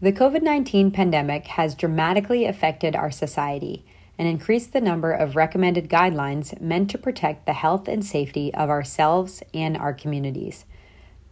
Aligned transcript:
The 0.00 0.12
COVID 0.12 0.42
19 0.42 0.92
pandemic 0.92 1.48
has 1.48 1.74
dramatically 1.74 2.44
affected 2.44 2.94
our 2.94 3.10
society 3.10 3.84
and 4.16 4.28
increased 4.28 4.72
the 4.72 4.80
number 4.80 5.10
of 5.10 5.34
recommended 5.34 5.88
guidelines 5.88 6.60
meant 6.60 6.88
to 6.90 6.98
protect 6.98 7.46
the 7.46 7.52
health 7.52 7.88
and 7.88 8.04
safety 8.06 8.54
of 8.54 8.70
ourselves 8.70 9.42
and 9.52 9.76
our 9.76 9.92
communities. 9.92 10.64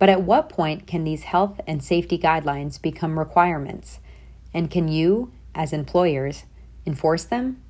But 0.01 0.09
at 0.09 0.23
what 0.23 0.49
point 0.49 0.89
can 0.89 1.05
these 1.05 1.23
health 1.23 1.61
and 1.65 1.81
safety 1.81 2.19
guidelines 2.19 2.83
become 2.83 3.21
requirements? 3.21 4.01
And 4.53 4.69
can 4.69 4.89
you, 4.89 5.31
as 5.55 5.73
employers, 5.73 6.43
enforce 6.85 7.23
them? 7.23 7.63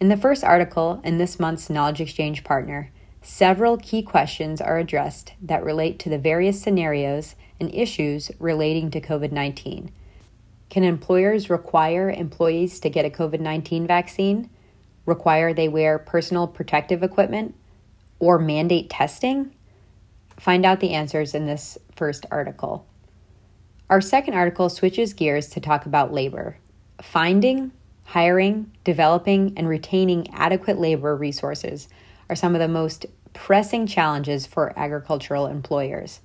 In 0.00 0.08
the 0.08 0.16
first 0.16 0.42
article 0.42 1.00
in 1.04 1.18
this 1.18 1.38
month's 1.38 1.70
Knowledge 1.70 2.00
Exchange 2.00 2.42
Partner, 2.42 2.90
several 3.22 3.76
key 3.76 4.02
questions 4.02 4.60
are 4.60 4.78
addressed 4.78 5.32
that 5.42 5.64
relate 5.64 5.98
to 6.00 6.08
the 6.08 6.18
various 6.18 6.60
scenarios 6.60 7.34
and 7.58 7.74
issues 7.74 8.30
relating 8.38 8.90
to 8.90 9.00
COVID 9.00 9.32
19. 9.32 9.90
Can 10.70 10.84
employers 10.84 11.50
require 11.50 12.10
employees 12.10 12.80
to 12.80 12.88
get 12.90 13.04
a 13.04 13.10
COVID 13.10 13.40
19 13.40 13.86
vaccine, 13.86 14.48
require 15.04 15.52
they 15.52 15.68
wear 15.68 15.98
personal 15.98 16.46
protective 16.46 17.02
equipment, 17.02 17.54
or 18.18 18.38
mandate 18.38 18.88
testing? 18.88 19.54
Find 20.38 20.64
out 20.64 20.80
the 20.80 20.94
answers 20.94 21.34
in 21.34 21.46
this 21.46 21.76
first 21.96 22.24
article. 22.30 22.86
Our 23.90 24.00
second 24.00 24.34
article 24.34 24.68
switches 24.68 25.12
gears 25.12 25.48
to 25.48 25.60
talk 25.60 25.84
about 25.84 26.12
labor. 26.12 26.56
Finding, 27.02 27.72
hiring, 28.04 28.70
developing, 28.84 29.52
and 29.56 29.68
retaining 29.68 30.28
adequate 30.32 30.78
labor 30.78 31.16
resources 31.16 31.88
are 32.30 32.36
some 32.36 32.54
of 32.54 32.60
the 32.60 32.68
most 32.68 33.06
pressing 33.32 33.86
challenges 33.86 34.46
for 34.46 34.72
agricultural 34.78 35.46
employers. 35.46 36.20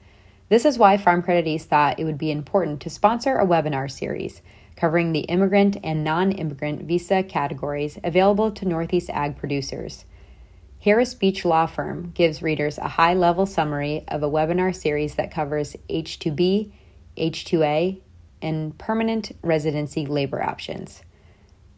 This 0.48 0.64
is 0.64 0.78
why 0.78 0.98
Farm 0.98 1.24
Credit 1.24 1.48
East 1.48 1.70
thought 1.70 2.00
it 2.00 2.06
would 2.06 2.20
be 2.20 2.30
important 2.30 2.80
to 2.82 2.90
sponsor 2.90 3.38
a 3.38 3.46
webinar 3.46 3.90
series 3.90 4.42
covering 4.76 5.12
the 5.12 5.22
immigrant 5.22 5.78
and 5.84 6.04
non 6.04 6.32
immigrant 6.32 6.84
visa 6.84 7.24
categories 7.24 7.98
available 8.04 8.52
to 8.52 8.68
Northeast 8.68 9.10
ag 9.10 9.38
producers. 9.38 10.06
Harris 10.82 11.16
Beach 11.16 11.44
Law 11.44 11.66
Firm 11.66 12.12
gives 12.14 12.44
readers 12.44 12.78
a 12.78 12.90
high 12.90 13.16
level 13.16 13.48
summary 13.48 14.04
of 14.08 14.22
a 14.22 14.30
webinar 14.30 14.76
series 14.76 15.16
that 15.16 15.32
covers 15.32 15.76
H 15.90 16.20
2B, 16.20 16.72
H 17.18 17.46
2A, 17.46 18.02
and 18.42 18.78
permanent 18.78 19.36
residency 19.42 20.06
labor 20.06 20.44
options. 20.44 21.02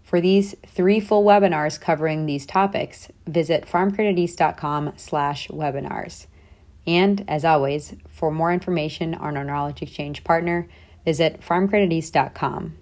For 0.08 0.22
these 0.22 0.56
three 0.66 1.02
full 1.02 1.26
webinars 1.26 1.82
covering 1.82 2.28
these 2.28 2.46
topics, 2.46 3.10
visit 3.26 3.66
farmcrediteast.com 3.66 4.94
slash 4.96 5.50
webinars. 5.50 6.28
And 6.88 7.26
as 7.28 7.44
always, 7.44 7.94
for 8.08 8.32
more 8.32 8.54
information 8.54 9.14
on 9.14 9.36
our 9.36 9.44
Knowledge 9.44 9.82
Exchange 9.82 10.24
partner, 10.24 10.70
visit 11.04 11.42
farmcrediteast.com. 11.42 12.78